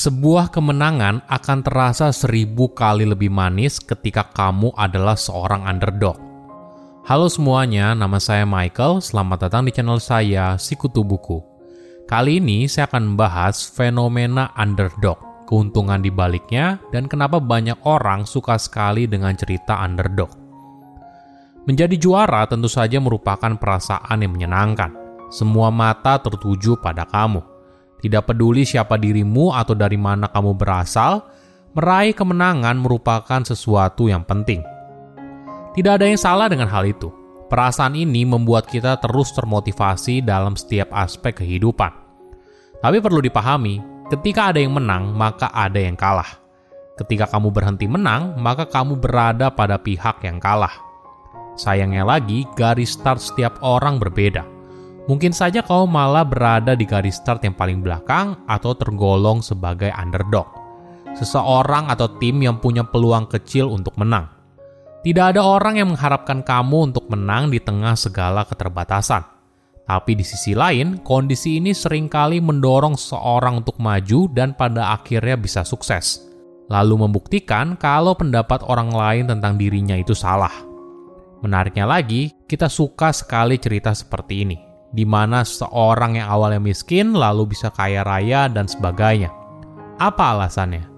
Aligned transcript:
Sebuah 0.00 0.48
kemenangan 0.48 1.28
akan 1.28 1.60
terasa 1.60 2.08
seribu 2.08 2.72
kali 2.72 3.04
lebih 3.04 3.28
manis 3.28 3.76
ketika 3.76 4.32
kamu 4.32 4.72
adalah 4.72 5.12
seorang 5.12 5.68
underdog. 5.68 6.16
Halo 7.04 7.28
semuanya, 7.28 7.92
nama 7.92 8.16
saya 8.16 8.48
Michael. 8.48 9.04
Selamat 9.04 9.44
datang 9.44 9.68
di 9.68 9.76
channel 9.76 10.00
saya, 10.00 10.56
Sikutu 10.56 11.04
Buku. 11.04 11.44
Kali 12.08 12.40
ini 12.40 12.64
saya 12.64 12.88
akan 12.88 13.12
membahas 13.12 13.68
fenomena 13.68 14.48
underdog, 14.56 15.20
keuntungan 15.44 16.00
di 16.00 16.08
baliknya, 16.08 16.80
dan 16.96 17.04
kenapa 17.04 17.36
banyak 17.36 17.76
orang 17.84 18.24
suka 18.24 18.56
sekali 18.56 19.04
dengan 19.04 19.36
cerita 19.36 19.84
underdog. 19.84 20.32
Menjadi 21.68 22.00
juara 22.00 22.48
tentu 22.48 22.72
saja 22.72 22.96
merupakan 23.04 23.52
perasaan 23.52 24.24
yang 24.24 24.32
menyenangkan. 24.32 24.96
Semua 25.28 25.68
mata 25.68 26.16
tertuju 26.16 26.80
pada 26.80 27.04
kamu 27.04 27.49
tidak 28.00 28.32
peduli 28.32 28.64
siapa 28.64 28.96
dirimu 28.96 29.52
atau 29.52 29.76
dari 29.76 30.00
mana 30.00 30.32
kamu 30.32 30.56
berasal, 30.56 31.20
meraih 31.76 32.16
kemenangan 32.16 32.80
merupakan 32.80 33.40
sesuatu 33.44 34.08
yang 34.08 34.24
penting. 34.24 34.64
Tidak 35.76 35.92
ada 36.00 36.08
yang 36.08 36.18
salah 36.18 36.48
dengan 36.48 36.66
hal 36.66 36.88
itu. 36.88 37.12
Perasaan 37.52 37.94
ini 37.94 38.24
membuat 38.24 38.66
kita 38.66 38.96
terus 38.98 39.36
termotivasi 39.36 40.24
dalam 40.24 40.56
setiap 40.56 40.90
aspek 40.96 41.44
kehidupan. 41.44 41.92
Tapi 42.80 42.98
perlu 43.04 43.20
dipahami, 43.20 44.08
ketika 44.08 44.54
ada 44.54 44.58
yang 44.62 44.74
menang, 44.74 45.12
maka 45.12 45.52
ada 45.52 45.76
yang 45.76 45.94
kalah. 45.94 46.40
Ketika 46.96 47.28
kamu 47.28 47.52
berhenti 47.52 47.84
menang, 47.84 48.38
maka 48.40 48.64
kamu 48.64 48.96
berada 48.96 49.52
pada 49.52 49.76
pihak 49.76 50.24
yang 50.24 50.40
kalah. 50.40 50.72
Sayangnya 51.58 52.06
lagi, 52.06 52.46
garis 52.54 52.96
start 52.96 53.20
setiap 53.20 53.60
orang 53.60 53.98
berbeda 54.00 54.59
Mungkin 55.10 55.34
saja 55.34 55.66
kau 55.66 55.90
malah 55.90 56.22
berada 56.22 56.78
di 56.78 56.86
garis 56.86 57.18
start 57.18 57.42
yang 57.42 57.58
paling 57.58 57.82
belakang 57.82 58.38
atau 58.46 58.78
tergolong 58.78 59.42
sebagai 59.42 59.90
underdog. 59.90 60.46
Seseorang 61.18 61.90
atau 61.90 62.06
tim 62.22 62.38
yang 62.38 62.62
punya 62.62 62.86
peluang 62.86 63.26
kecil 63.26 63.66
untuk 63.74 63.98
menang. 63.98 64.30
Tidak 65.02 65.34
ada 65.34 65.42
orang 65.42 65.82
yang 65.82 65.90
mengharapkan 65.90 66.46
kamu 66.46 66.94
untuk 66.94 67.10
menang 67.10 67.50
di 67.50 67.58
tengah 67.58 67.98
segala 67.98 68.46
keterbatasan. 68.46 69.26
Tapi 69.82 70.14
di 70.14 70.22
sisi 70.22 70.54
lain, 70.54 71.02
kondisi 71.02 71.58
ini 71.58 71.74
sering 71.74 72.06
kali 72.06 72.38
mendorong 72.38 72.94
seorang 72.94 73.66
untuk 73.66 73.82
maju 73.82 74.30
dan 74.30 74.54
pada 74.54 74.94
akhirnya 74.94 75.34
bisa 75.34 75.66
sukses. 75.66 76.22
Lalu 76.70 77.10
membuktikan 77.10 77.74
kalau 77.74 78.14
pendapat 78.14 78.62
orang 78.62 78.94
lain 78.94 79.26
tentang 79.26 79.58
dirinya 79.58 79.98
itu 79.98 80.14
salah. 80.14 80.54
Menariknya 81.42 81.90
lagi, 81.90 82.30
kita 82.46 82.70
suka 82.70 83.10
sekali 83.10 83.58
cerita 83.58 83.90
seperti 83.90 84.46
ini 84.46 84.69
di 84.90 85.06
mana 85.06 85.46
seorang 85.46 86.18
yang 86.18 86.26
awalnya 86.26 86.58
miskin 86.58 87.14
lalu 87.14 87.54
bisa 87.54 87.70
kaya 87.70 88.02
raya 88.02 88.50
dan 88.50 88.66
sebagainya. 88.66 89.30
Apa 90.02 90.34
alasannya? 90.34 90.90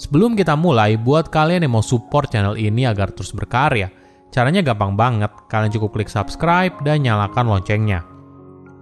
Sebelum 0.00 0.34
kita 0.34 0.58
mulai, 0.58 0.98
buat 0.98 1.30
kalian 1.30 1.62
yang 1.62 1.78
mau 1.78 1.84
support 1.84 2.34
channel 2.34 2.58
ini 2.58 2.88
agar 2.88 3.14
terus 3.14 3.30
berkarya, 3.30 3.86
caranya 4.34 4.64
gampang 4.64 4.98
banget. 4.98 5.30
Kalian 5.46 5.70
cukup 5.70 5.94
klik 5.94 6.10
subscribe 6.10 6.74
dan 6.82 7.06
nyalakan 7.06 7.46
loncengnya. 7.46 8.02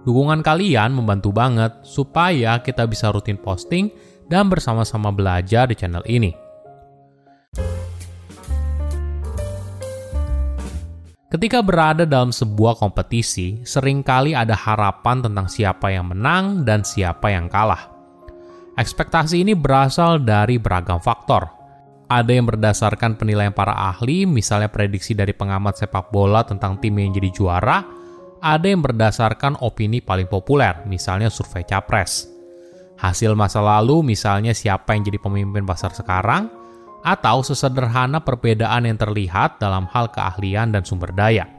Dukungan 0.01 0.41
kalian 0.41 0.97
membantu 0.97 1.29
banget 1.29 1.77
supaya 1.85 2.57
kita 2.65 2.89
bisa 2.89 3.13
rutin 3.13 3.37
posting 3.37 3.93
dan 4.25 4.49
bersama-sama 4.49 5.13
belajar 5.13 5.69
di 5.69 5.77
channel 5.77 6.01
ini. 6.09 6.33
Ketika 11.41 11.65
berada 11.65 12.05
dalam 12.05 12.29
sebuah 12.29 12.77
kompetisi, 12.77 13.65
sering 13.65 14.05
kali 14.05 14.37
ada 14.37 14.53
harapan 14.53 15.25
tentang 15.25 15.49
siapa 15.49 15.89
yang 15.89 16.13
menang 16.13 16.61
dan 16.61 16.85
siapa 16.85 17.33
yang 17.33 17.49
kalah. 17.49 17.89
Ekspektasi 18.77 19.41
ini 19.41 19.57
berasal 19.57 20.21
dari 20.21 20.61
beragam 20.61 21.01
faktor. 21.01 21.49
Ada 22.05 22.29
yang 22.29 22.45
berdasarkan 22.45 23.17
penilaian 23.17 23.57
para 23.57 23.73
ahli, 23.73 24.29
misalnya 24.29 24.69
prediksi 24.69 25.17
dari 25.17 25.33
pengamat 25.33 25.81
sepak 25.81 26.13
bola 26.13 26.45
tentang 26.45 26.77
tim 26.77 26.93
yang 27.01 27.09
jadi 27.09 27.33
juara, 27.33 27.89
ada 28.37 28.69
yang 28.69 28.85
berdasarkan 28.85 29.65
opini 29.65 29.97
paling 29.97 30.29
populer, 30.29 30.85
misalnya 30.85 31.33
survei 31.33 31.65
capres. 31.65 32.29
Hasil 33.01 33.33
masa 33.33 33.65
lalu, 33.65 34.13
misalnya 34.13 34.53
siapa 34.53 34.93
yang 34.93 35.09
jadi 35.09 35.17
pemimpin 35.17 35.65
pasar 35.65 35.89
sekarang, 35.89 36.60
atau 37.01 37.41
sesederhana 37.41 38.21
perbedaan 38.21 38.85
yang 38.85 38.97
terlihat 38.97 39.57
dalam 39.57 39.89
hal 39.89 40.09
keahlian 40.13 40.73
dan 40.73 40.85
sumber 40.85 41.09
daya. 41.13 41.49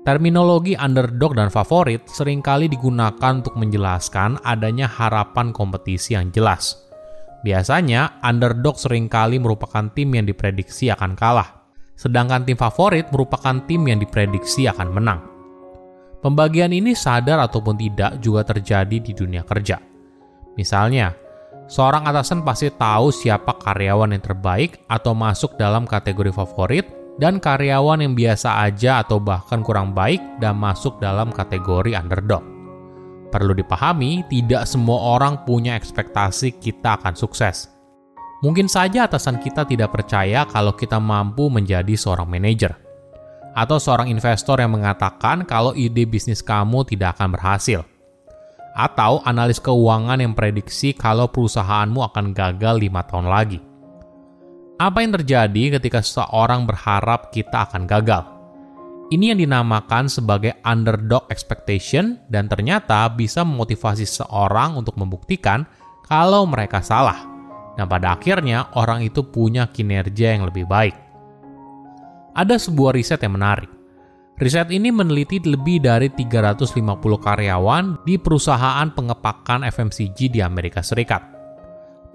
Terminologi 0.00 0.72
underdog 0.80 1.36
dan 1.36 1.52
favorit 1.52 2.08
sering 2.08 2.40
kali 2.40 2.72
digunakan 2.72 3.36
untuk 3.36 3.52
menjelaskan 3.60 4.40
adanya 4.40 4.88
harapan 4.88 5.52
kompetisi 5.52 6.16
yang 6.16 6.32
jelas. 6.32 6.88
Biasanya, 7.44 8.20
underdog 8.24 8.80
sering 8.80 9.12
kali 9.12 9.36
merupakan 9.36 9.92
tim 9.92 10.08
yang 10.16 10.24
diprediksi 10.24 10.88
akan 10.88 11.12
kalah, 11.12 11.68
sedangkan 12.00 12.48
tim 12.48 12.56
favorit 12.56 13.12
merupakan 13.12 13.60
tim 13.68 13.84
yang 13.84 14.00
diprediksi 14.00 14.64
akan 14.72 14.88
menang. 14.88 15.20
Pembagian 16.20 16.72
ini 16.72 16.96
sadar 16.96 17.40
ataupun 17.44 17.76
tidak 17.76 18.20
juga 18.24 18.44
terjadi 18.44 18.96
di 19.00 19.12
dunia 19.12 19.44
kerja. 19.44 19.80
Misalnya, 20.56 21.16
Seorang 21.70 22.02
atasan 22.02 22.42
pasti 22.42 22.66
tahu 22.66 23.14
siapa 23.14 23.54
karyawan 23.62 24.10
yang 24.10 24.18
terbaik 24.18 24.82
atau 24.90 25.14
masuk 25.14 25.54
dalam 25.54 25.86
kategori 25.86 26.34
favorit 26.34 26.82
dan 27.22 27.38
karyawan 27.38 28.02
yang 28.02 28.18
biasa 28.18 28.66
aja 28.66 29.06
atau 29.06 29.22
bahkan 29.22 29.62
kurang 29.62 29.94
baik 29.94 30.18
dan 30.42 30.58
masuk 30.58 30.98
dalam 30.98 31.30
kategori 31.30 31.94
underdog. 31.94 32.42
Perlu 33.30 33.54
dipahami, 33.54 34.26
tidak 34.26 34.66
semua 34.66 35.14
orang 35.14 35.46
punya 35.46 35.78
ekspektasi 35.78 36.58
kita 36.58 36.98
akan 36.98 37.14
sukses. 37.14 37.70
Mungkin 38.42 38.66
saja 38.66 39.06
atasan 39.06 39.38
kita 39.38 39.62
tidak 39.62 39.94
percaya 39.94 40.42
kalau 40.50 40.74
kita 40.74 40.98
mampu 40.98 41.46
menjadi 41.46 41.94
seorang 41.94 42.26
manajer, 42.26 42.74
atau 43.54 43.78
seorang 43.78 44.10
investor 44.10 44.58
yang 44.58 44.74
mengatakan 44.74 45.46
kalau 45.46 45.70
ide 45.78 46.02
bisnis 46.02 46.42
kamu 46.42 46.82
tidak 46.82 47.14
akan 47.14 47.30
berhasil 47.38 47.86
atau 48.74 49.24
analis 49.26 49.58
keuangan 49.58 50.20
yang 50.20 50.34
prediksi 50.36 50.94
kalau 50.94 51.26
perusahaanmu 51.26 52.00
akan 52.12 52.36
gagal 52.36 52.78
lima 52.78 53.02
tahun 53.06 53.26
lagi. 53.26 53.58
Apa 54.80 55.04
yang 55.04 55.12
terjadi 55.16 55.76
ketika 55.76 56.00
seseorang 56.00 56.64
berharap 56.64 57.28
kita 57.34 57.68
akan 57.68 57.84
gagal? 57.84 58.24
Ini 59.10 59.34
yang 59.34 59.42
dinamakan 59.42 60.06
sebagai 60.06 60.54
underdog 60.62 61.26
expectation 61.28 62.22
dan 62.30 62.46
ternyata 62.46 63.10
bisa 63.10 63.42
memotivasi 63.42 64.06
seseorang 64.06 64.78
untuk 64.78 64.94
membuktikan 64.94 65.66
kalau 66.06 66.46
mereka 66.46 66.78
salah. 66.78 67.26
Dan 67.74 67.90
pada 67.90 68.14
akhirnya 68.14 68.70
orang 68.78 69.02
itu 69.02 69.26
punya 69.26 69.66
kinerja 69.68 70.38
yang 70.38 70.46
lebih 70.46 70.64
baik. 70.64 70.94
Ada 72.38 72.56
sebuah 72.62 72.94
riset 72.94 73.18
yang 73.20 73.34
menarik 73.34 73.79
Riset 74.40 74.72
ini 74.72 74.88
meneliti 74.88 75.36
lebih 75.36 75.84
dari 75.84 76.08
350 76.08 76.72
karyawan 77.20 78.08
di 78.08 78.16
perusahaan 78.16 78.88
pengepakan 78.88 79.68
FMCG 79.68 80.32
di 80.32 80.40
Amerika 80.40 80.80
Serikat. 80.80 81.20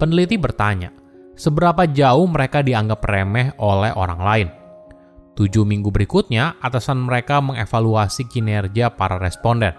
Peneliti 0.01 0.33
bertanya, 0.33 0.89
seberapa 1.37 1.85
jauh 1.85 2.25
mereka 2.25 2.65
dianggap 2.65 3.05
remeh 3.05 3.53
oleh 3.61 3.93
orang 3.93 4.21
lain? 4.25 4.47
Tujuh 5.37 5.69
minggu 5.69 5.93
berikutnya, 5.93 6.57
atasan 6.65 7.05
mereka 7.05 7.45
mengevaluasi 7.45 8.25
kinerja 8.25 8.89
para 8.97 9.21
responden. 9.21 9.77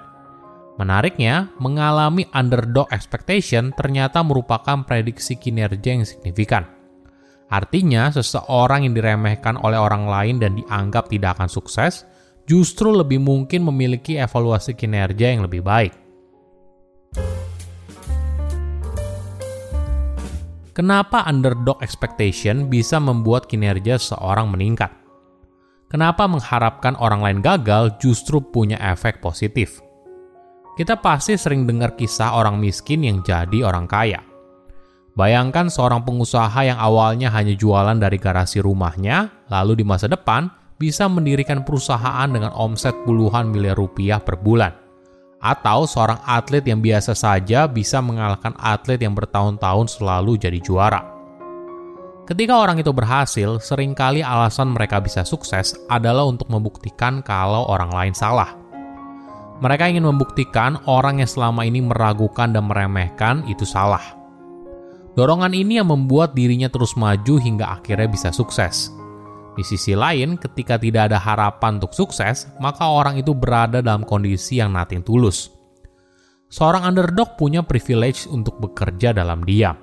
Menariknya, 0.78 1.50
mengalami 1.58 2.30
underdog 2.30 2.86
expectation 2.94 3.74
ternyata 3.74 4.22
merupakan 4.22 4.86
prediksi 4.86 5.34
kinerja 5.34 5.98
yang 5.98 6.06
signifikan. 6.06 6.62
Artinya, 7.50 8.06
seseorang 8.14 8.86
yang 8.86 8.94
diremehkan 8.94 9.58
oleh 9.58 9.82
orang 9.82 10.06
lain 10.06 10.38
dan 10.38 10.54
dianggap 10.54 11.10
tidak 11.10 11.42
akan 11.42 11.50
sukses– 11.50 12.06
justru 12.46 12.94
lebih 12.94 13.18
mungkin 13.18 13.66
memiliki 13.66 14.14
evaluasi 14.16 14.78
kinerja 14.78 15.34
yang 15.34 15.44
lebih 15.44 15.66
baik. 15.66 15.92
Kenapa 20.70 21.24
underdog 21.26 21.80
expectation 21.80 22.70
bisa 22.70 23.02
membuat 23.02 23.50
kinerja 23.50 23.98
seorang 23.98 24.52
meningkat? 24.52 24.92
Kenapa 25.90 26.28
mengharapkan 26.28 26.94
orang 27.00 27.24
lain 27.24 27.38
gagal 27.40 27.96
justru 27.96 28.44
punya 28.44 28.76
efek 28.78 29.24
positif? 29.24 29.80
Kita 30.76 31.00
pasti 31.00 31.32
sering 31.40 31.64
dengar 31.64 31.96
kisah 31.96 32.36
orang 32.36 32.60
miskin 32.60 33.00
yang 33.00 33.24
jadi 33.24 33.64
orang 33.64 33.88
kaya. 33.88 34.20
Bayangkan 35.16 35.72
seorang 35.72 36.04
pengusaha 36.04 36.60
yang 36.60 36.76
awalnya 36.76 37.32
hanya 37.32 37.56
jualan 37.56 37.96
dari 37.96 38.20
garasi 38.20 38.60
rumahnya, 38.60 39.48
lalu 39.48 39.80
di 39.80 39.84
masa 39.88 40.12
depan 40.12 40.65
bisa 40.76 41.08
mendirikan 41.08 41.64
perusahaan 41.64 42.28
dengan 42.28 42.52
omset 42.52 42.92
puluhan 43.08 43.48
miliar 43.48 43.76
rupiah 43.76 44.20
per 44.20 44.36
bulan. 44.40 44.72
Atau 45.40 45.84
seorang 45.84 46.20
atlet 46.24 46.64
yang 46.64 46.80
biasa 46.80 47.12
saja 47.12 47.68
bisa 47.68 48.00
mengalahkan 48.00 48.56
atlet 48.56 49.00
yang 49.00 49.12
bertahun-tahun 49.12 50.00
selalu 50.00 50.40
jadi 50.40 50.58
juara. 50.60 51.00
Ketika 52.26 52.58
orang 52.58 52.82
itu 52.82 52.90
berhasil, 52.90 53.62
sering 53.62 53.94
kali 53.94 54.18
alasan 54.18 54.74
mereka 54.74 54.98
bisa 54.98 55.22
sukses 55.22 55.78
adalah 55.86 56.26
untuk 56.26 56.50
membuktikan 56.50 57.22
kalau 57.22 57.70
orang 57.70 57.92
lain 57.94 58.14
salah. 58.18 58.58
Mereka 59.62 59.94
ingin 59.94 60.04
membuktikan 60.04 60.82
orang 60.90 61.22
yang 61.22 61.30
selama 61.30 61.62
ini 61.62 61.80
meragukan 61.80 62.50
dan 62.50 62.66
meremehkan 62.66 63.46
itu 63.46 63.62
salah. 63.62 64.02
Dorongan 65.14 65.54
ini 65.54 65.80
yang 65.80 65.88
membuat 65.88 66.36
dirinya 66.36 66.68
terus 66.68 66.98
maju 66.98 67.40
hingga 67.40 67.78
akhirnya 67.78 68.10
bisa 68.10 68.28
sukses. 68.34 68.92
Di 69.56 69.64
sisi 69.64 69.96
lain, 69.96 70.36
ketika 70.36 70.76
tidak 70.76 71.08
ada 71.08 71.16
harapan 71.16 71.80
untuk 71.80 71.96
sukses, 71.96 72.44
maka 72.60 72.92
orang 72.92 73.16
itu 73.16 73.32
berada 73.32 73.80
dalam 73.80 74.04
kondisi 74.04 74.60
yang 74.60 74.76
nating 74.76 75.00
tulus. 75.00 75.48
Seorang 76.52 76.84
underdog 76.84 77.40
punya 77.40 77.64
privilege 77.64 78.28
untuk 78.28 78.60
bekerja 78.60 79.16
dalam 79.16 79.40
diam. 79.48 79.80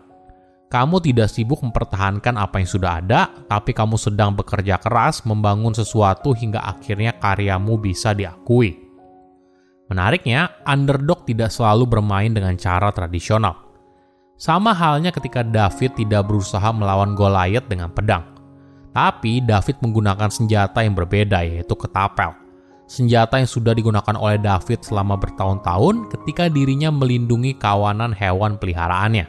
Kamu 0.70 1.02
tidak 1.02 1.30
sibuk 1.30 1.62
mempertahankan 1.62 2.34
apa 2.34 2.62
yang 2.62 2.70
sudah 2.70 2.92
ada, 3.02 3.30
tapi 3.46 3.74
kamu 3.78 3.94
sedang 3.98 4.34
bekerja 4.34 4.82
keras 4.82 5.22
membangun 5.22 5.74
sesuatu 5.74 6.34
hingga 6.34 6.66
akhirnya 6.66 7.14
karyamu 7.18 7.78
bisa 7.78 8.14
diakui. 8.14 8.78
Menariknya, 9.90 10.66
underdog 10.66 11.30
tidak 11.30 11.54
selalu 11.54 11.86
bermain 11.86 12.34
dengan 12.34 12.58
cara 12.58 12.90
tradisional. 12.90 13.70
Sama 14.34 14.74
halnya 14.74 15.14
ketika 15.14 15.46
David 15.46 15.94
tidak 15.94 16.26
berusaha 16.26 16.74
melawan 16.74 17.14
Goliath 17.14 17.70
dengan 17.70 17.94
pedang. 17.94 18.33
Tapi 18.94 19.42
David 19.42 19.82
menggunakan 19.82 20.30
senjata 20.30 20.86
yang 20.86 20.94
berbeda 20.94 21.42
yaitu 21.42 21.74
ketapel. 21.74 22.38
Senjata 22.86 23.42
yang 23.42 23.50
sudah 23.50 23.74
digunakan 23.74 24.14
oleh 24.14 24.38
David 24.38 24.86
selama 24.86 25.18
bertahun-tahun 25.18 26.14
ketika 26.14 26.46
dirinya 26.46 26.94
melindungi 26.94 27.58
kawanan 27.58 28.14
hewan 28.14 28.62
peliharaannya. 28.62 29.26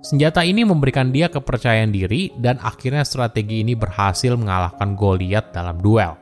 Senjata 0.00 0.42
ini 0.42 0.66
memberikan 0.66 1.14
dia 1.14 1.30
kepercayaan 1.30 1.94
diri 1.94 2.34
dan 2.40 2.58
akhirnya 2.58 3.06
strategi 3.06 3.62
ini 3.62 3.78
berhasil 3.78 4.34
mengalahkan 4.34 4.98
Goliath 4.98 5.54
dalam 5.54 5.78
duel. 5.78 6.18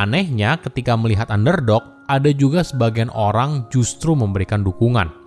Anehnya, 0.00 0.56
ketika 0.58 0.96
melihat 0.96 1.28
underdog, 1.28 1.84
ada 2.08 2.32
juga 2.32 2.64
sebagian 2.64 3.12
orang 3.12 3.68
justru 3.68 4.16
memberikan 4.16 4.64
dukungan. 4.64 5.21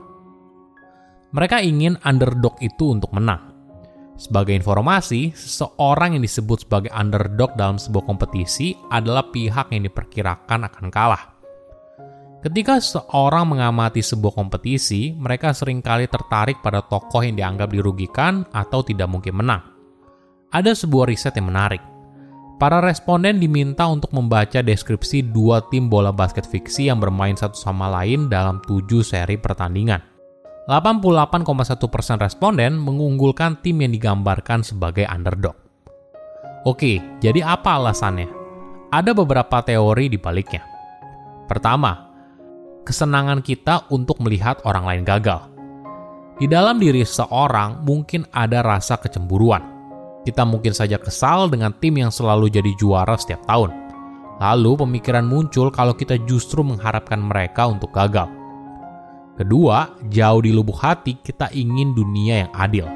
Mereka 1.35 1.59
ingin 1.59 1.99
underdog 2.07 2.55
itu 2.63 2.95
untuk 2.95 3.11
menang. 3.11 3.51
Sebagai 4.15 4.55
informasi, 4.55 5.35
seseorang 5.35 6.15
yang 6.15 6.23
disebut 6.23 6.63
sebagai 6.63 6.87
underdog 6.95 7.51
dalam 7.59 7.75
sebuah 7.75 8.07
kompetisi 8.07 8.71
adalah 8.87 9.27
pihak 9.27 9.75
yang 9.75 9.83
diperkirakan 9.83 10.71
akan 10.71 10.87
kalah. 10.87 11.35
Ketika 12.39 12.79
seorang 12.79 13.51
mengamati 13.51 13.99
sebuah 13.99 14.31
kompetisi, 14.31 15.11
mereka 15.11 15.51
sering 15.51 15.83
kali 15.83 16.07
tertarik 16.07 16.63
pada 16.63 16.79
tokoh 16.79 17.19
yang 17.19 17.35
dianggap 17.35 17.67
dirugikan 17.67 18.47
atau 18.55 18.79
tidak 18.79 19.11
mungkin 19.11 19.35
menang. 19.35 19.59
Ada 20.55 20.71
sebuah 20.71 21.11
riset 21.11 21.35
yang 21.35 21.51
menarik 21.51 21.83
Para 22.55 22.79
responden 22.79 23.43
diminta 23.43 23.83
untuk 23.83 24.15
membaca 24.15 24.63
deskripsi 24.63 25.27
dua 25.35 25.59
tim 25.67 25.91
bola 25.91 26.15
basket 26.15 26.47
fiksi 26.47 26.88
yang 26.88 27.03
bermain 27.03 27.35
satu 27.35 27.59
sama 27.59 27.91
lain 27.91 28.31
dalam 28.31 28.63
tujuh 28.63 29.03
seri 29.03 29.35
pertandingan. 29.35 30.14
88,1% 30.65 32.21
responden 32.21 32.73
mengunggulkan 32.81 33.62
tim 33.62 33.85
yang 33.85 33.94
digambarkan 33.94 34.65
sebagai 34.65 35.06
underdog. 35.06 35.53
Oke, 36.65 36.97
jadi 37.21 37.45
apa 37.45 37.77
alasannya? 37.77 38.25
Ada 38.89 39.13
beberapa 39.13 39.62
teori 39.62 40.09
di 40.09 40.17
baliknya. 40.17 40.65
Pertama, 41.45 42.09
kesenangan 42.81 43.45
kita 43.45 43.85
untuk 43.94 44.17
melihat 44.25 44.57
orang 44.65 44.89
lain 44.89 45.03
gagal. 45.06 45.45
Di 46.41 46.50
dalam 46.50 46.81
diri 46.81 47.06
seorang 47.06 47.85
mungkin 47.85 48.25
ada 48.33 48.65
rasa 48.65 48.97
kecemburuan 48.97 49.75
kita 50.25 50.41
mungkin 50.41 50.73
saja 50.73 50.97
kesal 50.97 51.53
dengan 51.53 51.69
tim 51.77 52.01
yang 52.01 52.09
selalu 52.09 52.50
jadi 52.50 52.73
juara 52.81 53.13
setiap 53.13 53.45
tahun. 53.45 53.69
Lalu 54.41 54.83
pemikiran 54.83 55.23
muncul 55.23 55.69
kalau 55.69 55.94
kita 55.94 56.17
justru 56.25 56.65
mengharapkan 56.65 57.21
mereka 57.21 57.69
untuk 57.69 57.94
gagal. 57.94 58.27
Kedua, 59.35 59.99
jauh 60.07 60.39
di 60.39 60.55
lubuk 60.55 60.79
hati 60.79 61.19
kita 61.19 61.51
ingin 61.51 61.91
dunia 61.91 62.47
yang 62.47 62.51
adil. 62.55 62.87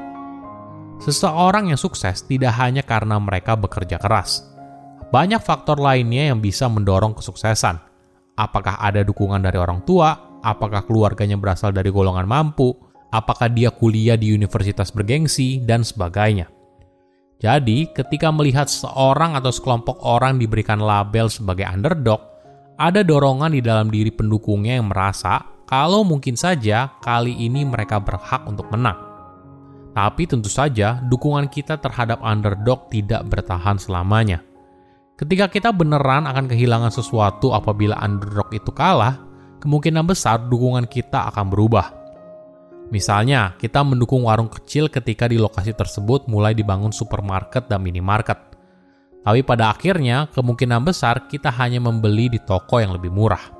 Seseorang 1.00 1.68
yang 1.68 1.80
sukses 1.80 2.24
tidak 2.24 2.56
hanya 2.56 2.80
karena 2.80 3.20
mereka 3.20 3.56
bekerja 3.60 4.00
keras. 4.00 4.48
Banyak 5.12 5.44
faktor 5.44 5.76
lainnya 5.76 6.32
yang 6.32 6.40
bisa 6.40 6.64
mendorong 6.68 7.12
kesuksesan. 7.12 7.76
Apakah 8.40 8.80
ada 8.80 9.04
dukungan 9.04 9.44
dari 9.44 9.60
orang 9.60 9.84
tua? 9.84 10.40
Apakah 10.40 10.88
keluarganya 10.88 11.36
berasal 11.36 11.76
dari 11.76 11.92
golongan 11.92 12.24
mampu? 12.24 12.72
Apakah 13.12 13.52
dia 13.52 13.68
kuliah 13.68 14.16
di 14.16 14.32
universitas 14.32 14.88
bergengsi? 14.88 15.60
Dan 15.60 15.84
sebagainya. 15.84 16.48
Jadi, 17.40 17.88
ketika 17.92 18.32
melihat 18.32 18.68
seorang 18.68 19.36
atau 19.36 19.52
sekelompok 19.52 20.04
orang 20.04 20.36
diberikan 20.40 20.80
label 20.80 21.28
sebagai 21.28 21.64
underdog, 21.68 22.20
ada 22.80 23.04
dorongan 23.04 23.52
di 23.52 23.60
dalam 23.60 23.92
diri 23.92 24.08
pendukungnya 24.12 24.80
yang 24.80 24.88
merasa 24.88 25.40
kalau 25.70 26.02
mungkin 26.02 26.34
saja 26.34 26.90
kali 26.98 27.30
ini 27.30 27.62
mereka 27.62 28.02
berhak 28.02 28.42
untuk 28.50 28.66
menang. 28.74 28.98
Tapi 29.94 30.26
tentu 30.26 30.50
saja, 30.50 30.98
dukungan 31.06 31.46
kita 31.46 31.78
terhadap 31.78 32.18
underdog 32.26 32.90
tidak 32.90 33.22
bertahan 33.30 33.78
selamanya. 33.78 34.42
Ketika 35.14 35.46
kita 35.46 35.70
beneran 35.70 36.26
akan 36.26 36.50
kehilangan 36.50 36.90
sesuatu 36.90 37.54
apabila 37.54 37.94
underdog 38.02 38.50
itu 38.50 38.74
kalah, 38.74 39.22
kemungkinan 39.62 40.02
besar 40.10 40.42
dukungan 40.42 40.90
kita 40.90 41.30
akan 41.30 41.46
berubah. 41.46 41.86
Misalnya, 42.90 43.54
kita 43.54 43.86
mendukung 43.86 44.26
warung 44.26 44.50
kecil 44.50 44.90
ketika 44.90 45.30
di 45.30 45.38
lokasi 45.38 45.70
tersebut 45.70 46.26
mulai 46.26 46.50
dibangun 46.50 46.90
supermarket 46.90 47.70
dan 47.70 47.86
minimarket. 47.86 48.38
Tapi 49.22 49.46
pada 49.46 49.70
akhirnya, 49.70 50.26
kemungkinan 50.34 50.82
besar 50.82 51.30
kita 51.30 51.54
hanya 51.54 51.78
membeli 51.78 52.26
di 52.26 52.42
toko 52.42 52.82
yang 52.82 52.90
lebih 52.90 53.14
murah. 53.14 53.59